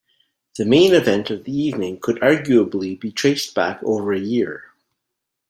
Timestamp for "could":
1.99-2.17